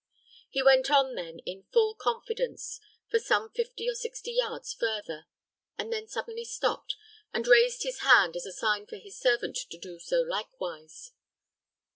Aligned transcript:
He 0.49 0.63
went 0.63 0.89
on 0.89 1.13
then, 1.13 1.37
in 1.45 1.67
full 1.71 1.93
confidence, 1.93 2.79
for 3.11 3.19
some 3.19 3.51
fifty 3.51 3.87
or 3.87 3.93
sixty 3.93 4.31
yards 4.31 4.73
further; 4.73 5.27
but 5.77 5.91
then 5.91 6.07
suddenly 6.07 6.43
stopped, 6.43 6.95
and 7.35 7.47
raised 7.47 7.83
his 7.83 7.99
hand 7.99 8.35
as 8.35 8.47
a 8.47 8.51
sign 8.51 8.87
for 8.87 8.97
his 8.97 9.15
servant 9.15 9.55
to 9.69 9.77
do 9.77 9.99
so 9.99 10.21
likewise. 10.23 11.11